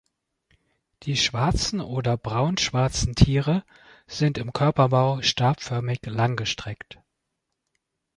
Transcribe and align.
Die 1.03 1.15
schwarzen 1.15 1.79
oder 1.79 2.17
braun-schwarzen 2.17 3.13
Tiere 3.13 3.63
sind 4.07 4.39
im 4.39 4.51
Körperbau 4.51 5.21
stabförmig 5.21 5.99
langgestreckt. 6.07 6.99